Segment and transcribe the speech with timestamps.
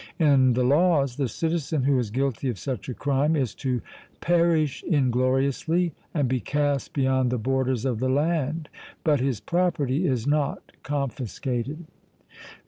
[0.17, 3.83] In the Laws the citizen who is guilty of such a crime is to
[4.19, 8.67] 'perish ingloriously and be cast beyond the borders of the land,'
[9.03, 11.85] but his property is not confiscated.